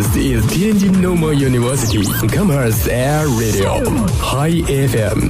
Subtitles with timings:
[0.00, 2.00] This is Tianjin Normal University
[2.34, 3.84] Commerce Air Radio
[4.16, 5.28] High FM。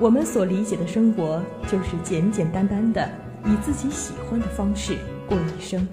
[0.00, 3.06] 我们所理解的生活，就是简简单单的
[3.48, 5.88] 以自己喜欢的方式过一生。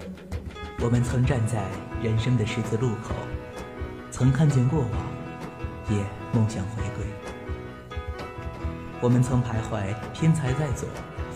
[0.78, 1.62] 我们曾站在
[2.02, 3.14] 人生的十字路口，
[4.10, 4.90] 曾看见过往，
[5.88, 5.96] 也
[6.34, 7.06] 梦想回归。
[9.00, 10.86] 我们曾徘徊天才在左，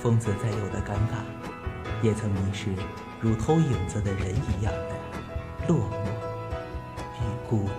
[0.02, 1.25] 疯子在右的尴尬，
[2.02, 2.66] 也曾迷失
[3.19, 6.05] 如偷影子的人一样的落寞
[7.19, 7.73] 与孤独。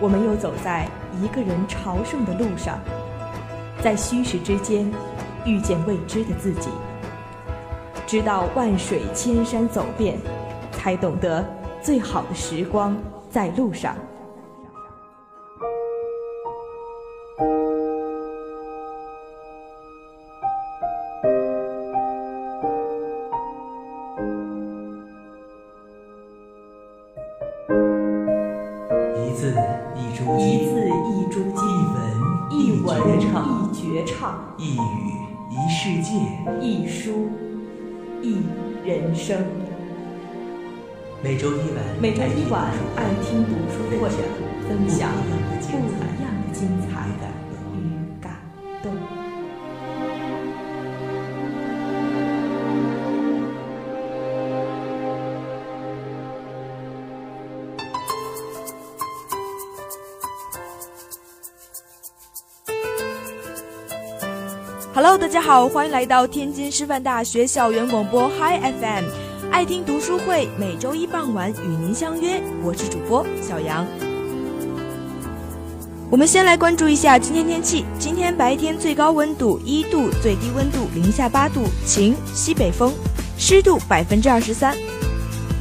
[0.00, 0.88] 我们又走在
[1.22, 2.80] 一个人朝圣的路上，
[3.80, 4.90] 在虚实之间
[5.44, 6.68] 遇见未知的自己，
[8.06, 10.18] 直到万水千山走遍，
[10.72, 11.44] 才懂得
[11.82, 12.96] 最好的时光
[13.30, 13.96] 在路上。
[41.40, 44.10] 周一晚，每周一晚，爱听读书会，
[44.68, 45.10] 分享
[45.48, 45.78] 不一
[46.20, 47.00] 样的精彩。
[64.92, 69.04] Hello，大家好，欢迎来到天津师范大学校园广播 Hi FM，
[69.50, 73.86] 爱听读书会，每周一傍晚与您相约，我是主播小杨。
[76.08, 82.92] 我们先来关注一下今天天气，今天白天最高温度一度，最低温度零下八度，晴，西北风，
[83.36, 84.74] 湿度百分之二十三。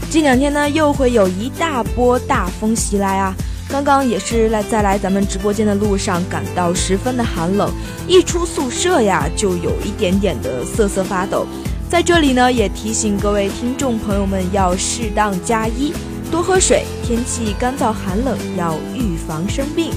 [0.09, 3.33] 近两天呢，又会有一大波大风袭来啊。
[3.67, 7.71] 刚刚也是来在来咱们直播间的路上，感到十分的寒冷，
[8.07, 11.45] 一出宿舍呀，就有一点点的瑟瑟发抖。
[11.89, 15.91] 在这里呢，也提醒各位听众朋友们要适当加衣，
[16.29, 16.85] 多喝水。
[17.03, 19.91] 天气干燥寒冷，要预防生病。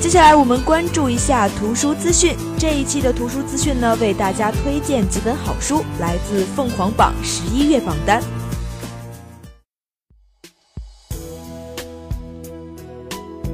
[0.00, 2.34] 接下来我们关注一下图书资讯。
[2.56, 8.22] 这一期的图书资讯呢，为大家推荐几本好书，来自凤凰榜十一月榜单。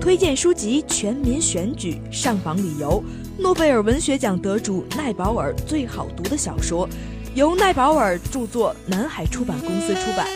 [0.04, 3.03] 推荐书籍《全民选举》上榜理由：
[3.38, 6.87] 诺贝尔文学奖得主奈保尔最好读的小说，
[7.34, 10.26] 由奈保尔著作，南海出版公司出版。《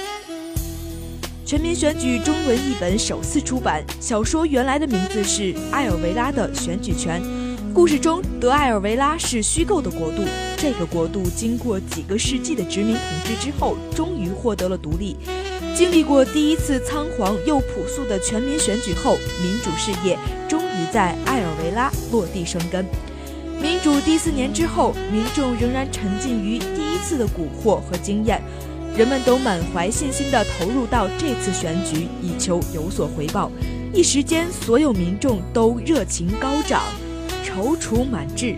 [1.44, 7.20] 全民选举》中文译本首次出版，小说原来的名字是《埃尔维拉的选举权》。
[7.74, 10.22] 故事中，德埃尔维拉是虚构的国度，
[10.56, 15.14] 这个国度经过几个世纪的殖民统治之后，终于获得了独立。
[15.78, 20.18] 经历过第一次仓皇又朴素的全民选举后，民主事业
[20.48, 22.84] 终于在埃尔维拉落地生根。
[23.62, 28.42] 民主第四年之后，民众仍然沉浸于第一次的蛊惑和经验，
[28.96, 33.48] 人们都满怀信心地投入到这次选举，以求有所回报。
[33.94, 36.82] 一时间，所有民众都热情高涨，
[37.44, 38.56] 踌躇满志。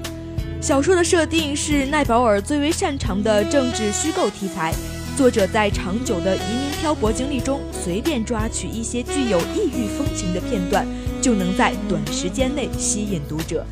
[0.58, 4.72] 小说的设定是奈保尔最为擅长的政治虚构题材。
[5.18, 10.86] 作者在长久的移民漂泊经历中，随便抓取一些具有异域风情的片段，
[11.20, 13.66] 就能在短时间内吸引读者。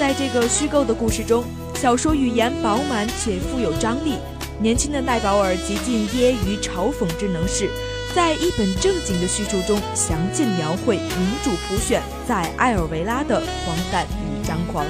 [0.00, 1.44] 在这个虚构的故事中，
[1.74, 4.14] 小说语言饱满且富有张力。
[4.60, 7.68] 年轻的奈保尔极尽揶揄嘲讽之能事，
[8.14, 14.86] 在一本正经的叙述中，详尽描绘民主普选在埃尔维拉的荒诞与张狂。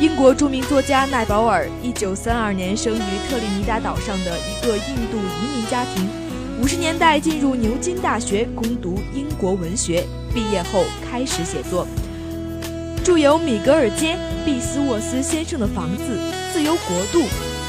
[0.00, 6.25] 英国著名作家奈保尔，一九三二年生于特立尼达岛上的一个印度移民家庭。
[6.58, 11.86] 五十年代进入牛津大学攻读英国文学，毕业后开始写作，
[13.04, 14.14] 著有《米格尔街》
[14.44, 16.02] 《毕斯沃斯先生的房子》
[16.52, 17.20] 《自由国度》《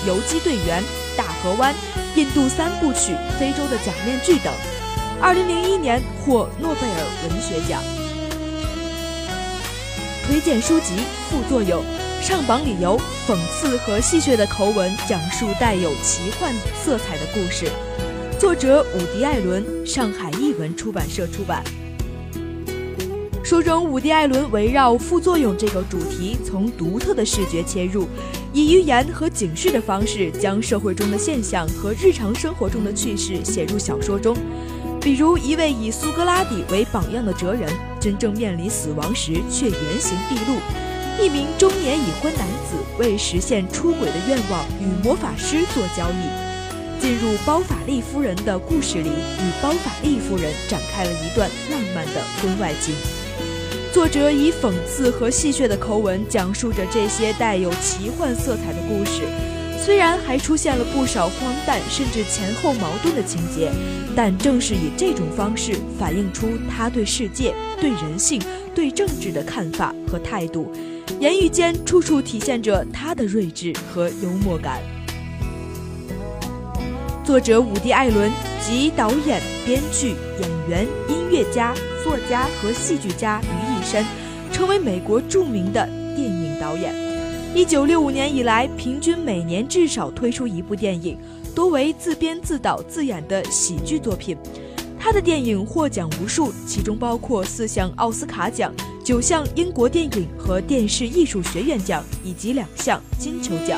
[0.07, 0.81] 游击队员》
[1.18, 1.74] 《大河湾》
[2.19, 4.54] 《印度三部曲》《非洲的假面具》等。
[5.19, 7.81] 二零零一年获诺贝尔文学奖。
[10.25, 10.94] 推荐书籍
[11.30, 11.84] 副作用。
[12.22, 16.54] 上榜理由：讽刺和戏谑的口吻，讲述带有奇幻
[16.84, 17.69] 色彩的故事。
[18.39, 21.63] 作者伍迪·艾伦，上海译文出版社出版。
[23.44, 28.07] 书中，伍迪·艾伦围绕副作用这个主题，从独特的视觉切入，
[28.54, 34.38] 以寓言和警示的方式，将社会中的现象和日常生活中的趣事写入小说中。
[35.01, 37.68] 比如，一位以苏格拉底为榜样的哲人，
[38.00, 40.60] 真正面临死亡时却原形毕露；
[41.19, 46.46] 一名中年已婚男子为实现出轨的愿望，与魔法师做交易。
[46.99, 52.94] 进入包法利夫人的故事里，与包法利夫人展开了一段浪漫的婚外情。
[53.94, 59.23] 作者以讽刺和戏谑的口吻讲述着这些带有奇幻色彩的故事，
[59.83, 63.71] 虽然还出现了不少荒诞甚至前后矛盾的情节，
[64.15, 68.41] 但正是以这种方式反映出他对世界、对人性、
[68.75, 70.71] 对政治的看法和态度，
[71.19, 74.81] 言语间处处体现着他的睿智和幽默感。
[77.27, 78.31] 作者伍迪·艾伦
[78.65, 84.06] 集导演、编剧、演员、音乐家、作家和戏剧家于一身，
[84.53, 85.85] 成为美国著名的
[86.15, 86.95] 电影导演。
[87.53, 91.18] 一九六五年以来，平均每年至少推出一部电影，
[91.53, 94.38] 多为自编自导自演的喜剧作品。
[94.97, 103.77] 他的电影获奖无数，其中包括四项奥斯卡奖、九项英国电影和电视艺术学院奖以及两项金球奖。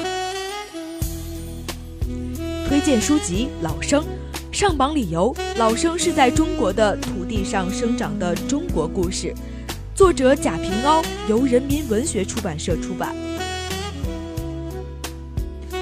[2.69, 3.99] 推荐书籍《老生》，
[4.51, 9.33] 上榜理由：老生是在中国的土地上生长的中国故事，
[9.95, 13.15] 作者贾平凹，由人民文学出版社出版。《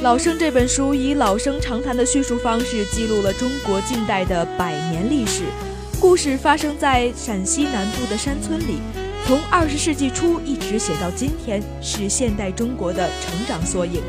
[0.00, 5.42] 老生》这本书以老生常谈的叙述方式，记录了中国近代的百年历史。
[6.00, 8.78] 故事发生在陕西南部的山村里，
[9.26, 14.00] 从二十世纪初一直写到今天，是现代中国的成长缩影。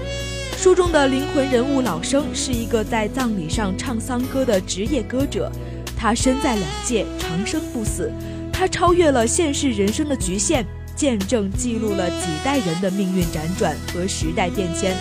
[0.66, 5.52] 书中的灵魂人物老生是一个在葬礼上唱丧歌的职业歌者，
[5.96, 8.12] 他身在两界，长生不死。
[8.52, 10.66] 他超越了现世人生的局限，
[10.96, 14.98] 见证记录了几代人的命运辗转和时代变迁。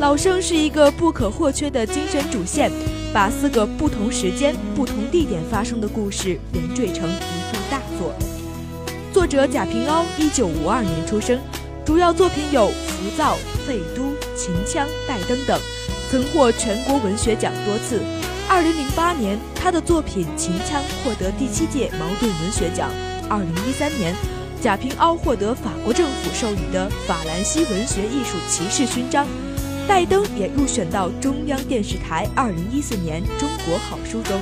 [0.00, 2.72] 老生是一个不可或缺的精神主线，
[3.12, 8.14] 把四个不同时间、不同地点发生的故事连缀成一部大作。
[9.12, 11.38] 作者贾平凹，一九五二年出生，
[11.84, 13.34] 主要作品有《浮躁》
[13.68, 14.02] 《废都》。
[14.36, 15.58] 秦腔、戴灯等，
[16.10, 18.00] 曾获全国文学奖多次。
[18.48, 22.90] 二零零八年，他的作品《秦腔》获得第七届茅盾文学奖。
[23.28, 24.14] 二零一三年，
[24.62, 29.26] 贾平凹获得法国政府授予的法兰西文学艺术骑士勋章。
[29.88, 34.40] 戴登也入选到中央电视台二零一四年中国好书中。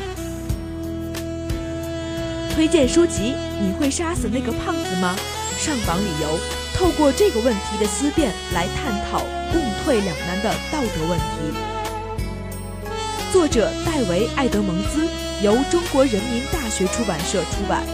[2.54, 5.14] 推荐书籍：你会杀死那个胖子吗？
[5.58, 6.38] 上榜理由：
[6.74, 9.18] 透过这个问题的思辨来探讨
[9.52, 11.52] 共退两难的道德问题。
[13.30, 15.06] 作者戴维·艾德蒙兹，
[15.42, 17.84] 由中国人民大学出版社出版。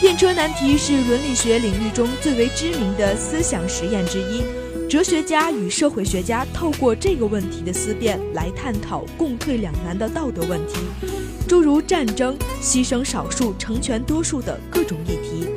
[0.00, 4.44] 电车难题是伦理学领域中最为知名的思想实验之一。
[4.88, 10.76] 哲学家与社会学家透过这个问题的思辨来探讨共退两难的道德问题，
[11.48, 15.48] 诸如战争、牺牲少数、成全多数的各种议题。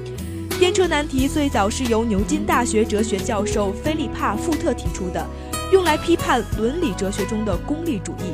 [0.59, 5.25] 电车难题最早是由牛津大学哲学教授菲利帕·富特提出的，
[5.71, 8.33] 用来批判伦理哲学中的功利主义。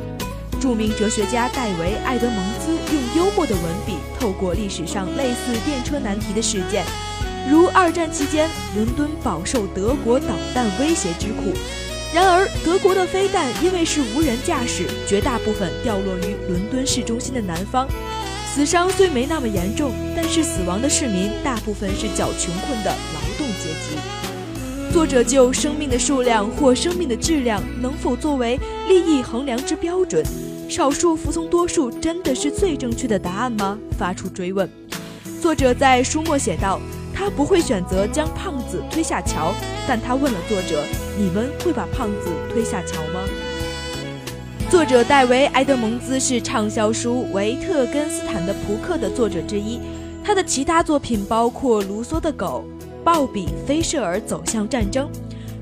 [0.60, 6.84] 著名哲学家戴维·艾德蒙兹用幽默的文笔，透过历史上类似电车难题的事件。
[7.50, 11.52] 如二战期间，伦敦饱受德国导弹威胁之苦。
[12.14, 17.88] 然而，德国的飞弹因为是无人驾驶，绝大部分掉落于伦敦市中心的南方，
[18.52, 24.92] 死伤虽没那么严重，但是死亡的市民大部分是较穷困的劳动阶级。
[24.92, 30.24] 作者就生命的数量或生命的质量能否作为利益衡量之标准，
[30.68, 33.78] 少数服从多数真的是最正确的答案吗？
[33.96, 34.68] 发出追问。
[35.40, 36.80] 作者在书末写道。
[37.12, 39.52] 他不会选择将胖子推下桥，
[39.86, 40.82] 但他问了作者
[41.20, 43.20] ：“你们会把胖子推下桥吗？”
[44.70, 49.80] 作者戴维·埃德蒙兹是畅销书《维特根斯坦的扑克》的作者之一，
[50.22, 52.64] 他的其他作品包括《卢梭的狗》
[53.04, 55.08] 《鲍比·菲舍尔走向战争》。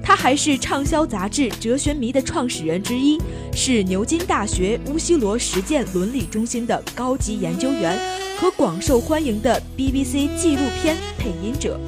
[0.02, 3.18] 他还是畅销杂志《哲学迷》的创始人之一，
[3.54, 7.98] 是牛津大学乌西罗实践伦理中心的高级研究员。
[8.38, 11.80] 和广受欢迎的 BBC 纪录片配音者。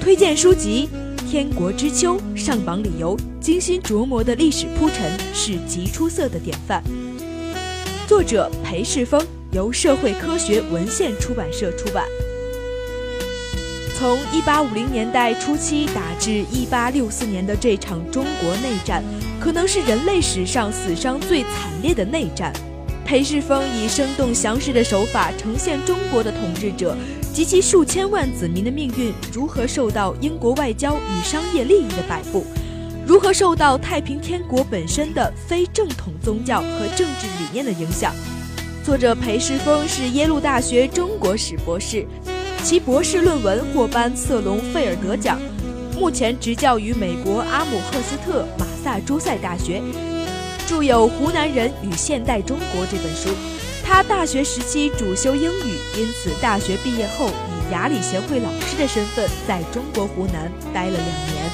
[0.00, 0.88] 推荐书籍
[1.30, 6.82] 《天国之秋》上榜理由：精心琢磨的历史铺陈是极出色的典范。
[8.06, 12.06] 作者裴世峰，由社会科学文献出版社出版。
[13.98, 19.04] 从1850年代初期打至1864年的这场中国内战，
[19.38, 22.50] 可能是人类史上死伤最惨烈的内战。
[23.08, 26.94] 裴世峰以生动详实的手法呈现中国的统治者
[27.32, 32.44] 及其数千万子民的命运如何受到英国外交与商业利益的摆布，
[33.06, 38.12] 如何受到太平天国本身的非正统宗教和政治理念的影响。
[38.84, 42.06] 作者裴世峰是耶鲁大学中国史博士，
[42.62, 45.40] 其博士论文获颁瑟隆费尔德奖，
[45.98, 49.80] 目前执教于美国阿姆赫斯特马萨诸塞大学。
[50.68, 53.30] 著有《湖南人与现代中国》这本书，
[53.82, 61.50] 他大学时期主修英语，因此大学毕业后以雅礼协会老师的身份在中国湖南待了两年。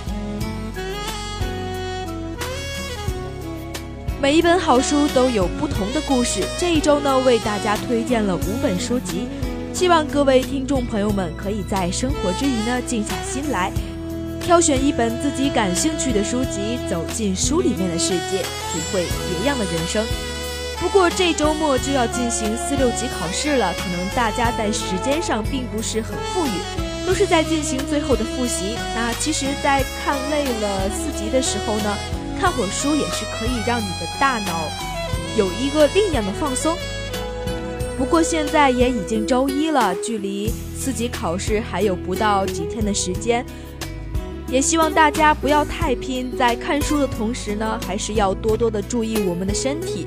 [4.21, 9.28] 每一本好书都有不同的故事，这一周呢为大家推荐了五本书籍，
[9.73, 13.71] 希望各位听众朋友们可以在生活之余呢静下心来。
[14.44, 20.04] 挑选一本自己感兴趣的书籍，走进书里面的世界，体会别样的人生。
[20.78, 26.50] 不过这周末就要进行四六级考试了，可能大家在时间上并不是很富裕，
[27.06, 28.76] 都是在进行最后的复习。
[28.94, 31.96] 那其实，在看累了四级的时候呢，
[32.38, 34.68] 看会儿书也是可以让你的大脑
[35.38, 36.76] 有一个另样的放松。
[37.96, 43.42] 不过现在也已经周一了，距离四级考试还有不到几天的时间。
[44.48, 50.06] 也希望大家不要太拼，在看书的同时呢，还是要多多的注意我们的身体。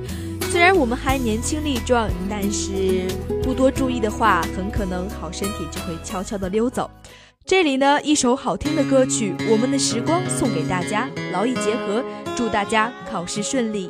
[0.49, 3.05] 虽然我们还年轻力壮，但是
[3.43, 6.89] 不多注意的话，很可能好身体就会悄悄的溜走。
[7.45, 12.03] 这里呢，一首好听的歌曲《我们的时光》送给大家，劳逸结合，
[12.35, 13.89] 祝大家考试顺利。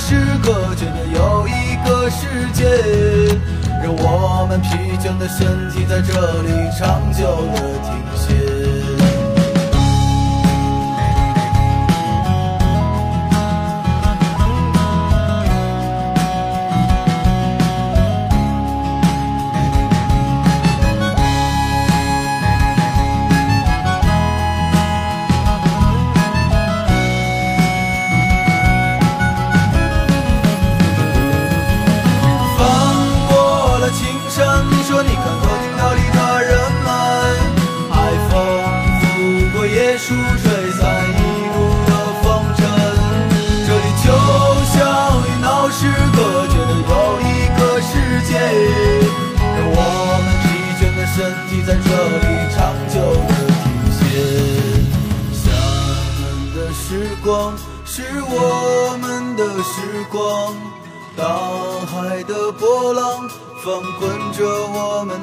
[0.00, 2.64] 是隔绝的又一个世界，
[3.82, 8.49] 让我们疲倦的身体在这里长久的停歇。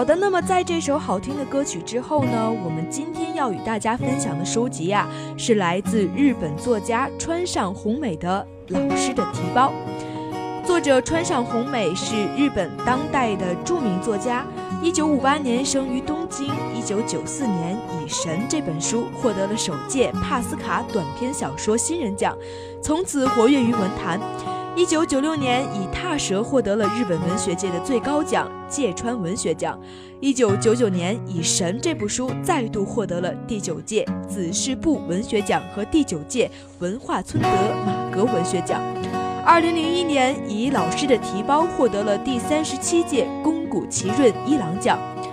[0.00, 9.70] 好的，那么在这首好听的歌曲之后呢，我们今天要与大家分享的书籍呀，是来自日本作家川上弘美的《老师的提包》。
[10.66, 14.46] 作者川上弘美是日本当代的著名作家，
[14.82, 22.34] 一九五八年生于东京，一九九四年以《神》这本书获得了首届帕斯卡短篇小说新人奖，
[22.82, 24.18] 从此活跃于文坛。
[24.76, 29.78] 一九九六年以《踏蛇》获得了日本文学界的最高奖芥川文学奖。
[30.20, 36.48] 一九九九年以《神》这部书再度获得了第九届子氏部文学奖和第九届
[36.78, 37.48] 文化村德
[37.84, 38.80] 马格文学奖。
[39.44, 44.96] 二零零一年以《老师的提包》获得了第三十七届宫古奇润一郎奖。《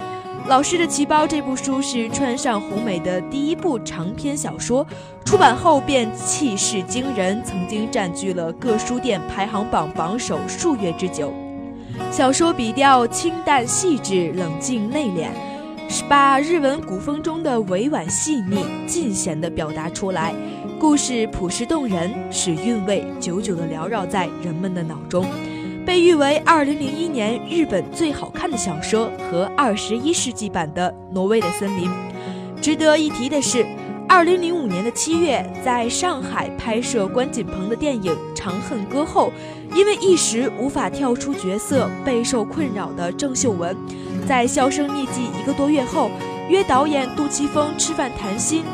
[0.47, 4.87] 老师的提包》这部书是川上弘美的第一部长篇小说，
[5.25, 11.33] 出版后便气势惊人，曾经占据了各书店排行榜榜首数月之久。
[12.09, 15.27] 小说笔调清淡细致、冷静内敛，
[15.89, 20.33] 是把日文古风中的委婉细腻尽显地表达出来。
[20.79, 25.25] 故事朴实动人，使韵味久久地缭绕在人们的脑中。
[25.87, 31.89] 被誉为2001年日本最好看的小说和21世纪版的《挪威的森林》。
[32.61, 33.65] 值得一提的是
[34.09, 39.31] ，2005年的七月，在上海拍摄关锦鹏的电影《长恨歌》后，
[39.73, 43.73] 因为一时无法跳出角色，备受困扰的郑秀文，
[44.27, 46.11] 在销声匿迹一个多月后，
[46.49, 48.65] 约导演杜琪峰吃饭谈心。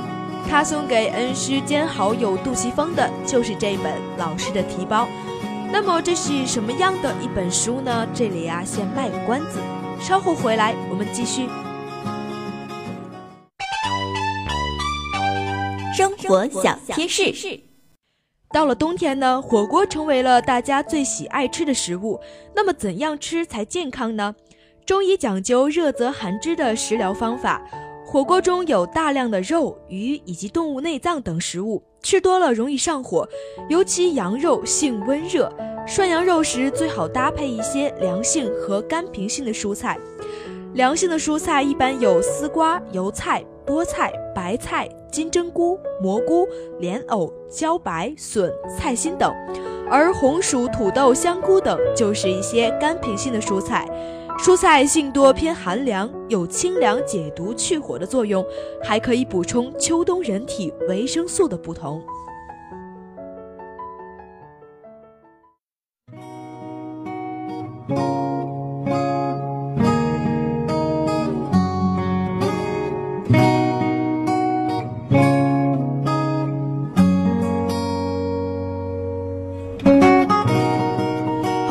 [0.49, 5.05] 他送给恩师兼好友杜琪峰的就是这本《老师的提包》。
[5.73, 8.07] 那么这是什么样的一本书呢？
[8.13, 9.57] 这里啊，先卖个关子，
[9.99, 11.49] 稍后回来我们继续。
[15.97, 17.59] 生活小贴士。
[18.51, 22.21] 到了冬天呢，火锅成为了大家最喜爱吃的食物。
[22.55, 24.35] 那么怎样吃才健康呢？
[24.85, 27.59] 中医讲究热则寒之的食疗方法。
[28.05, 33.27] 火锅中有大量的肉、鱼以及动物内脏等食物，吃多了容易上火，
[33.69, 35.51] 尤其羊肉性温热。
[35.87, 39.97] 涮羊肉时最好搭配一些凉性和干平性的蔬菜。
[40.73, 46.47] 凉性的蔬菜一般有丝瓜、油菜、菠菜、白菜、金针菇、蘑菇、
[46.79, 49.33] 莲藕、茭白、笋、菜心等，
[49.89, 53.87] 而红薯、土豆、香菇等就是一些干平性的蔬菜。
[54.39, 58.45] 蔬菜性多偏寒凉，有清凉解毒去火的作用，
[58.83, 62.01] 还可以补充秋冬人体维生素的不同。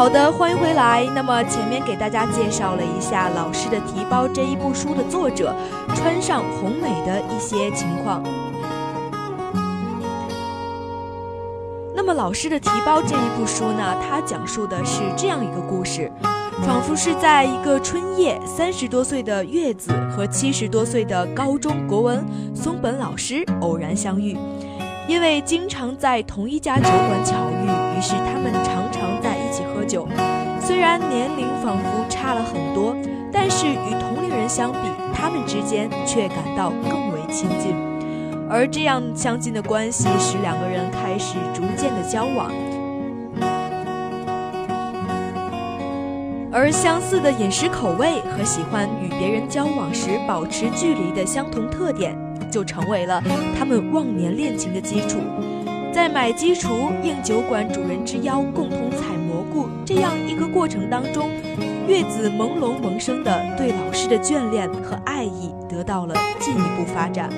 [0.03, 1.09] 好的，欢迎回来。
[1.15, 5.55] 那么前面给大家介绍了一下《老师的提包》这一部书的作者
[5.95, 8.21] 川上宏美的一些情况。
[11.95, 16.11] 那么《老师的提包》这一部书呢，它讲述的是这样一个故事，
[16.67, 24.37] 仿佛是在一个春夜，三十多岁的月子和七十多岁的高中国文松本老师偶然相遇，
[25.07, 29.32] 因为经常在同一家酒馆巧遇，于是他们常常在。
[29.85, 30.09] 酒，
[30.61, 32.97] 虽然年龄仿佛差了很多，
[33.33, 34.79] 但是与同龄人相比，
[35.14, 37.75] 他们之间却感到更为亲近。
[38.49, 42.51] 而这样相近的关系，使两个人开始逐渐的交往。
[46.55, 52.14] 而相似的饮食口味和喜欢与别人交往时保持距离的相同特点，
[52.51, 53.23] 就成为了
[53.59, 55.18] 他们忘年恋情的基础。
[55.95, 59.12] 在买鸡厨应酒馆主人之邀，共同采
[59.85, 61.31] 这样一个过程当中，
[61.88, 67.29] 月子朦胧萌生的对老师的眷恋和爱意得到了进一步发展。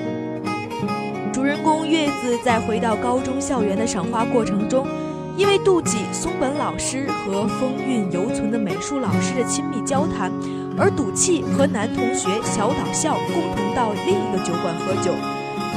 [1.33, 4.87] 主人公月子在回到高中校园的赏花过程中，
[5.35, 10.31] 因为妒忌松本老师和风韵犹存的美术老师的亲密交谈，
[10.77, 15.11] 而赌气和男同学小岛孝共同到另一个酒馆喝酒。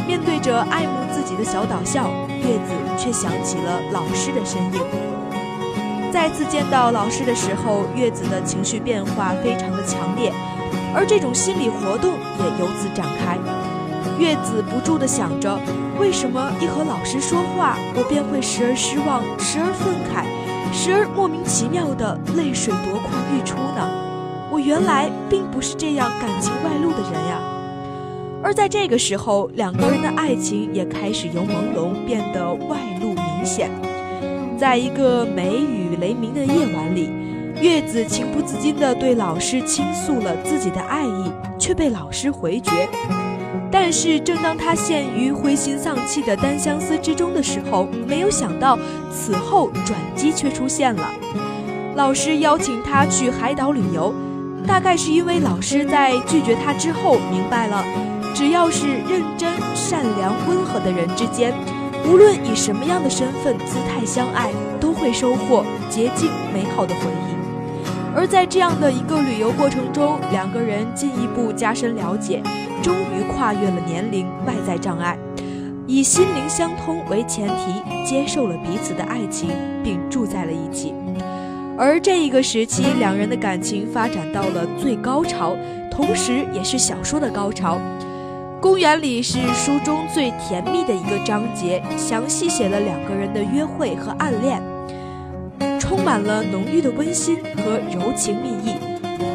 [0.06, 5.17] 面对着爱慕自己的小岛孝，月子却想起了老师的身影。
[6.12, 10.32] 再次见到老师的时候，月子的情绪变化非常的强烈，
[10.94, 13.38] 而这种心理活动也由此展开。
[14.18, 15.60] 月子不住地想着，
[15.98, 20.24] 为什么一和老师说话，我便会时而失望，时而愤慨，
[20.72, 23.88] 时而莫名其妙的泪水夺眶欲出呢？
[24.50, 27.38] 我原来并不是这样感情外露的人呀。
[28.42, 33.70] 而在这个时候，两个人的爱情也开始由朦胧变得外露明显。
[34.58, 37.08] 在一个梅雨雷鸣的夜晚里，
[37.62, 42.88] 月子情不自禁地对老师倾诉了自己的爱意，却被老师回绝。
[43.70, 48.76] 但是，正当他陷于灰心丧气的单相思之中的时候，没有想到
[49.12, 51.08] 此后转机却出现了。
[51.94, 54.12] 老师邀请他去海岛旅游，
[54.66, 57.84] 大概是因为老师在拒绝他之后明白了，
[58.34, 61.54] 只要是认真、善良、温和的人之间，
[62.06, 67.28] 无论以什么样的身份、姿态相爱，都会收获洁净美好的回忆。
[68.14, 72.42] 而在这样的一个旅游过程中，两个人进一步加深了解。
[72.80, 75.18] 终于跨越了年龄、外在障碍，
[75.86, 79.50] 以心灵相通为前提，接受了彼此的爱情，
[79.82, 80.94] 并住在了一起。
[81.76, 85.56] 而这一个时期，两人的感情发展到了最高潮，
[85.90, 87.78] 同时也是小说的高潮。
[88.60, 94.60] 公园里是书中最甜蜜的一个章节，详细写了两个人的约会和暗恋，
[95.78, 98.74] 充满了浓郁的温馨和柔情蜜意。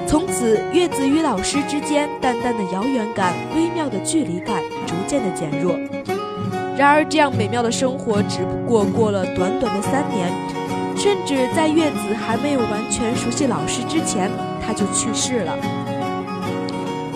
[0.05, 5.73] 从此，月子与老师之间淡淡的遥远感、微妙的距离感逐渐的减弱。
[6.77, 10.29] 然而，这样美妙的生活只不过过了短短的三年，
[10.97, 14.29] 甚至在月子还没有完全熟悉老师之前，
[14.61, 15.57] 他就去世了。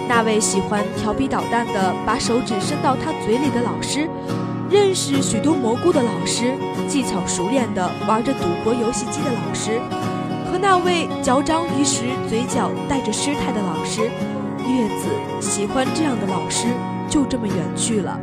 [0.07, 4.09] 那位喜欢调皮捣蛋的把手指伸到他嘴里的老师，
[4.69, 6.55] 认识许多蘑菇的老师，
[6.87, 9.79] 技巧熟练的玩着赌博游戏机的老师。
[10.49, 14.03] 和那位嚼章鱼时嘴角带着失态的老师，
[14.65, 15.09] 月子
[15.41, 16.67] 喜欢这样的老师，
[17.09, 18.17] 就这么远去了。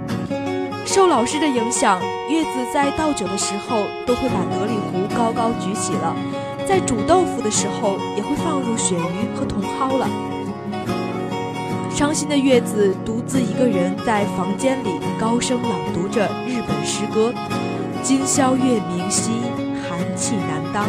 [0.86, 6.16] 受老师的影响，月子在倒酒的时候都会把得里壶高高举起了，
[6.66, 10.08] 在煮豆腐的时候也会放入鳕鱼和茼蒿了。
[11.94, 17.32] 伤心的月子独自一个人在房间里高声朗读着日本诗歌
[18.02, 19.30] ：“今宵月明稀，
[19.88, 20.88] 寒气难当。”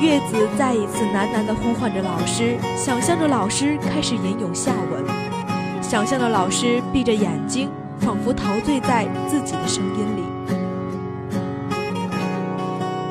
[0.00, 5.04] 月子再一次喃喃地呼唤着老师，想象着老师开始吟咏下文，
[5.82, 10.22] 想象着老师闭着眼睛，仿佛陶醉在自己的声音里。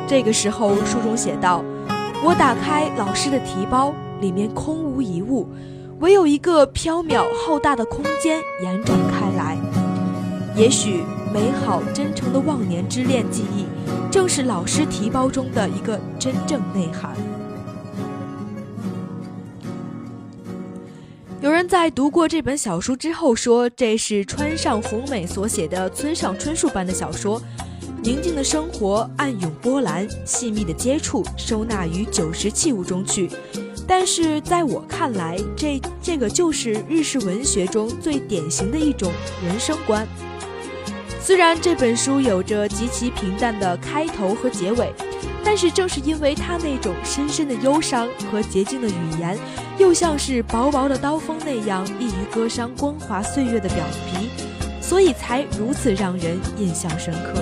[0.07, 1.61] 这个时候，书中写道
[2.23, 5.49] ：“我打开老师的提包，里面空无一物，
[5.99, 9.57] 唯有一个缥缈浩大的空间延展开来。
[10.55, 13.65] 也许美好真诚的忘年之恋记忆。”
[14.09, 17.15] 正是老师提包中的一个真正内涵。
[21.39, 27.39] 有人在读过这本小说之后说，这是川上弘美所写的村上春树般的小说，
[28.01, 33.29] 宁静的生活，暗涌波澜，细密的接触，收纳于九十器物中去。
[33.87, 39.11] 但是在我看来，这这个就是日式文学中最典型的一种
[39.45, 40.05] 人生观。
[41.21, 44.93] 虽然这本书有着极其平淡的开头和结尾，
[45.43, 49.37] 但是正是因为它那种深深的忧伤和洁净的语言，
[49.77, 54.29] 又像是薄薄的刀锋那样易于割伤光滑岁月的表皮，
[54.81, 57.41] 所以才如此让人印象深刻。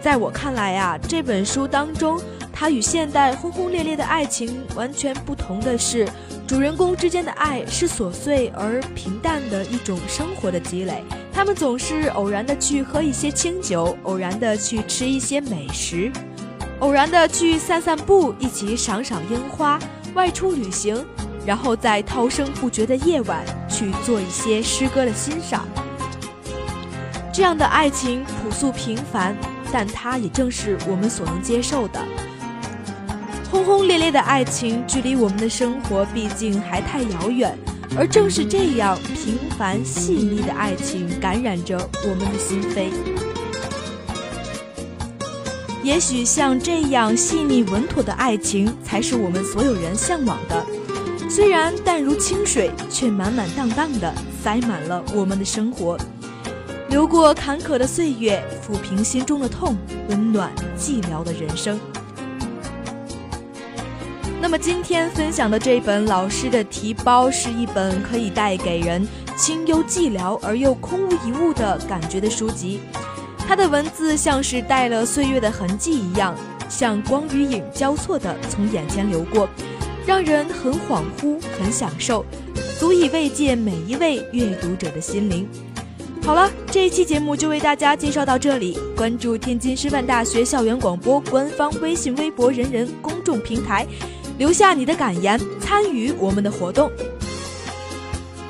[0.00, 2.20] 在我看来啊，这本书当中，
[2.60, 6.06] 它与现代轰轰烈烈的爱情完全不同的是。
[6.46, 16.12] 主人公之间的爱是琐碎而平淡的一种生活的积累，他们总是偶然的去喝一些清酒，偶然的去吃一些美食，
[16.80, 19.78] 偶然的去散散步，一起赏赏樱花，
[20.12, 21.02] 外出旅行，
[21.46, 25.66] 然后在涛声不绝的夜晚去做一些诗歌的欣赏。
[27.32, 29.34] 这样的爱情朴素平凡，
[29.72, 32.04] 但它也正是我们所能接受的。
[33.50, 37.58] 轰轰烈烈的爱情，距离我们的生活毕竟还太遥远，
[37.96, 42.90] 而正是这样平凡细腻的爱情，感染着我们的心扉。
[45.82, 50.64] 也许像这样细腻稳妥的爱情，才是我们所有人向往的。
[51.28, 55.98] 虽然淡如清水，却满满当当的塞满了我们的生活。
[56.88, 59.76] 流过坎坷的岁月，抚平心中的痛，
[60.08, 61.80] 温暖寂寥的人生。
[64.50, 72.80] 那么今天分享的这本老师的提包是一本可以带给人清幽寂寥而又空无一物的感觉的书籍，
[73.46, 76.34] 它的文字像是带了岁月的痕迹一样，
[76.68, 79.48] 像光与影交错的从眼前流过，
[80.04, 82.26] 让人很恍惚，很享受，
[82.76, 85.48] 足以慰藉每一位阅读者的心灵。
[86.24, 93.86] 好了，这一期节目就为大家介绍到这里，关注天津师范大学校园广播官方微信、微博、人人公众平台。
[94.40, 96.90] 留下你的感言，参与我们的活动。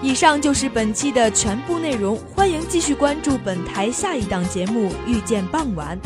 [0.01, 5.99] 以上就是本期的全部内容，欢迎继续关注本台下一档节目《遇见傍晚》，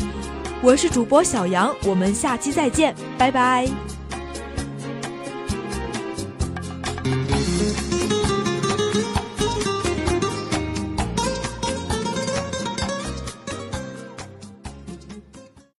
[0.59, 3.94] 我是主播小杨，我们下期再见，拜拜。